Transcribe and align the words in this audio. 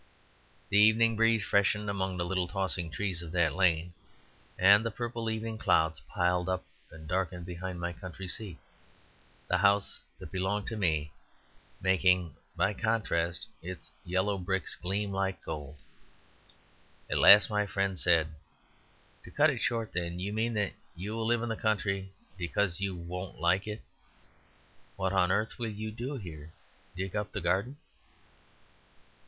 The 0.69 0.79
evening 0.79 1.15
breeze 1.15 1.43
freshened 1.43 1.87
among 1.87 2.17
the 2.17 2.25
little 2.25 2.47
tossing 2.47 2.89
trees 2.89 3.21
of 3.21 3.31
that 3.33 3.53
lane, 3.53 3.93
and 4.57 4.83
the 4.83 4.89
purple 4.89 5.29
evening 5.29 5.59
clouds 5.59 5.99
piled 6.09 6.49
up 6.49 6.65
and 6.89 7.07
darkened 7.07 7.45
behind 7.45 7.79
my 7.79 7.93
Country 7.93 8.27
Seat, 8.27 8.57
the 9.47 9.59
house 9.59 10.01
that 10.17 10.31
belonged 10.31 10.65
to 10.69 10.75
me, 10.75 11.11
making, 11.81 12.35
by 12.55 12.73
contrast, 12.73 13.45
its 13.61 13.91
yellow 14.03 14.39
bricks 14.39 14.73
gleam 14.73 15.11
like 15.11 15.39
gold. 15.43 15.75
At 17.07 17.19
last 17.19 17.51
my 17.51 17.67
friend 17.67 17.95
said: 17.95 18.29
"To 19.23 19.29
cut 19.29 19.51
it 19.51 19.61
short, 19.61 19.93
then, 19.93 20.17
you 20.17 20.33
mean 20.33 20.55
that 20.55 20.73
you 20.95 21.13
will 21.13 21.27
live 21.27 21.43
in 21.43 21.49
the 21.49 21.55
country 21.55 22.11
because 22.39 22.81
you 22.81 22.95
won't 22.95 23.39
like 23.39 23.67
it. 23.67 23.83
What 24.95 25.13
on 25.13 25.31
earth 25.31 25.59
will 25.59 25.69
you 25.69 25.91
do 25.91 26.15
here; 26.17 26.53
dig 26.95 27.15
up 27.15 27.31
the 27.33 27.39
garden?" 27.41 27.77